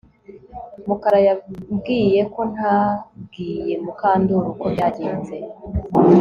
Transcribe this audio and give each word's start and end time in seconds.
Mukara 0.87 1.19
yambwiye 1.27 2.21
ko 2.33 2.41
ntabwiye 2.53 3.73
Mukandoli 3.83 4.47
uko 4.53 4.65
byagenze 4.73 5.35